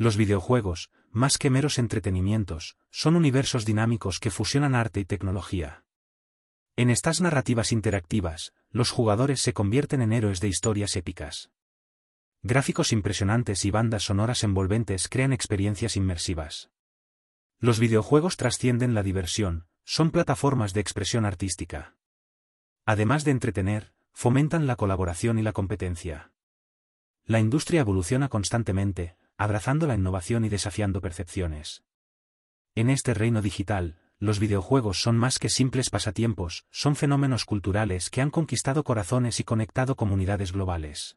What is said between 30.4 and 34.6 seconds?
y desafiando percepciones. En este reino digital, los